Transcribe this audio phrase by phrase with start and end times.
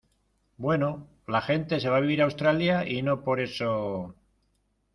[0.57, 4.15] bueno, la gente se va a vivir a Australia y no por eso